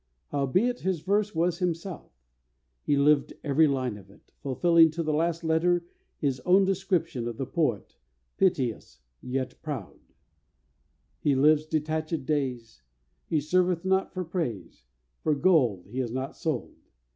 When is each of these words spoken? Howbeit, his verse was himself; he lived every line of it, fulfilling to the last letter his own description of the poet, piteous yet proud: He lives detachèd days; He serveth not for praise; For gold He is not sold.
Howbeit, 0.29 0.79
his 0.79 1.01
verse 1.01 1.35
was 1.35 1.59
himself; 1.59 2.11
he 2.81 2.97
lived 2.97 3.33
every 3.43 3.67
line 3.67 3.97
of 3.97 4.09
it, 4.09 4.31
fulfilling 4.41 4.89
to 4.89 5.03
the 5.03 5.13
last 5.13 5.43
letter 5.43 5.85
his 6.17 6.39
own 6.39 6.65
description 6.65 7.27
of 7.27 7.37
the 7.37 7.45
poet, 7.45 7.97
piteous 8.35 9.01
yet 9.21 9.61
proud: 9.61 9.99
He 11.19 11.35
lives 11.35 11.67
detachèd 11.67 12.25
days; 12.25 12.81
He 13.27 13.39
serveth 13.39 13.85
not 13.85 14.11
for 14.11 14.25
praise; 14.25 14.87
For 15.21 15.35
gold 15.35 15.85
He 15.85 15.99
is 15.99 16.09
not 16.11 16.35
sold. 16.35 16.77